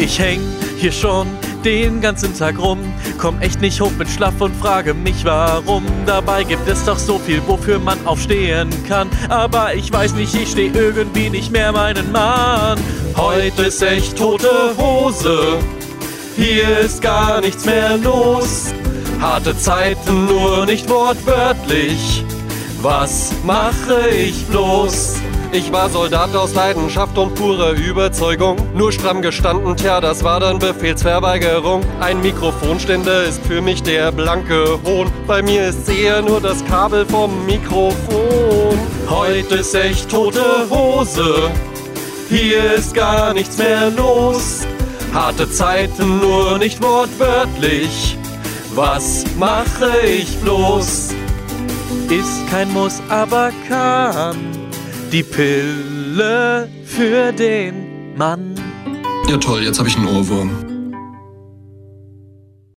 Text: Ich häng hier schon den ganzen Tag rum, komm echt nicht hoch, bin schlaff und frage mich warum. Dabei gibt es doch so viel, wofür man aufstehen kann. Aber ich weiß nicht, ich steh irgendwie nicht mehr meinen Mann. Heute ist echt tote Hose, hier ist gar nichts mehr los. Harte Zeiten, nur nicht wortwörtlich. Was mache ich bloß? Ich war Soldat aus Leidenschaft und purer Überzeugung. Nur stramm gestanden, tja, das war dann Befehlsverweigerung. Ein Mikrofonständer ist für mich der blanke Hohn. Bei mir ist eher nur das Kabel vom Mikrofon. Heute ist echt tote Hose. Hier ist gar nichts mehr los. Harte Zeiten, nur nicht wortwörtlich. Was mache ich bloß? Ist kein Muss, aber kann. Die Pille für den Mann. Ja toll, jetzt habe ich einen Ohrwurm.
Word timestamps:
Ich 0.00 0.18
häng 0.18 0.40
hier 0.78 0.92
schon 0.92 1.26
den 1.62 2.00
ganzen 2.00 2.34
Tag 2.36 2.58
rum, 2.58 2.78
komm 3.18 3.38
echt 3.42 3.60
nicht 3.60 3.82
hoch, 3.82 3.92
bin 3.92 4.08
schlaff 4.08 4.40
und 4.40 4.56
frage 4.56 4.94
mich 4.94 5.26
warum. 5.26 5.84
Dabei 6.06 6.42
gibt 6.42 6.66
es 6.66 6.86
doch 6.86 6.98
so 6.98 7.18
viel, 7.18 7.42
wofür 7.46 7.78
man 7.78 7.98
aufstehen 8.06 8.70
kann. 8.88 9.10
Aber 9.28 9.74
ich 9.74 9.92
weiß 9.92 10.14
nicht, 10.14 10.34
ich 10.34 10.52
steh 10.52 10.70
irgendwie 10.72 11.28
nicht 11.28 11.52
mehr 11.52 11.70
meinen 11.72 12.10
Mann. 12.12 12.80
Heute 13.14 13.64
ist 13.64 13.82
echt 13.82 14.16
tote 14.16 14.74
Hose, 14.78 15.58
hier 16.34 16.78
ist 16.78 17.02
gar 17.02 17.42
nichts 17.42 17.66
mehr 17.66 17.98
los. 17.98 18.72
Harte 19.20 19.54
Zeiten, 19.54 20.24
nur 20.24 20.64
nicht 20.64 20.88
wortwörtlich. 20.88 22.24
Was 22.80 23.32
mache 23.44 24.08
ich 24.08 24.46
bloß? 24.46 25.20
Ich 25.52 25.72
war 25.72 25.90
Soldat 25.90 26.34
aus 26.36 26.54
Leidenschaft 26.54 27.18
und 27.18 27.34
purer 27.34 27.72
Überzeugung. 27.72 28.56
Nur 28.72 28.92
stramm 28.92 29.20
gestanden, 29.20 29.76
tja, 29.76 30.00
das 30.00 30.22
war 30.22 30.38
dann 30.38 30.60
Befehlsverweigerung. 30.60 31.82
Ein 31.98 32.20
Mikrofonständer 32.20 33.24
ist 33.24 33.44
für 33.44 33.60
mich 33.60 33.82
der 33.82 34.12
blanke 34.12 34.78
Hohn. 34.84 35.10
Bei 35.26 35.42
mir 35.42 35.66
ist 35.66 35.88
eher 35.88 36.22
nur 36.22 36.40
das 36.40 36.64
Kabel 36.66 37.04
vom 37.04 37.46
Mikrofon. 37.46 38.78
Heute 39.08 39.56
ist 39.56 39.74
echt 39.74 40.08
tote 40.08 40.44
Hose. 40.70 41.50
Hier 42.28 42.74
ist 42.74 42.94
gar 42.94 43.34
nichts 43.34 43.58
mehr 43.58 43.90
los. 43.90 44.64
Harte 45.12 45.50
Zeiten, 45.50 46.20
nur 46.20 46.58
nicht 46.58 46.80
wortwörtlich. 46.80 48.16
Was 48.76 49.24
mache 49.36 50.06
ich 50.06 50.38
bloß? 50.38 51.08
Ist 52.08 52.50
kein 52.50 52.72
Muss, 52.72 53.02
aber 53.08 53.50
kann. 53.68 54.59
Die 55.12 55.24
Pille 55.24 56.68
für 56.84 57.32
den 57.32 58.16
Mann. 58.16 58.54
Ja 59.28 59.36
toll, 59.38 59.64
jetzt 59.64 59.80
habe 59.80 59.88
ich 59.88 59.96
einen 59.96 60.06
Ohrwurm. 60.06 60.69